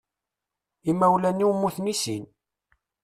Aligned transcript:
Imawlan-iw 0.89 1.51
mmuten 1.53 1.91
i 1.93 1.95
sin. 2.01 2.23